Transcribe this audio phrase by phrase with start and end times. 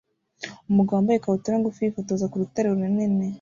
[0.69, 3.25] Umugabo wambaye ikabutura ngufi yifotoza ku rutare runini